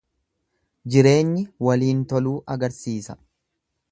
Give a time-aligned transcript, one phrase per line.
[0.93, 3.19] Jireenyi waliin toluu agarsiisa.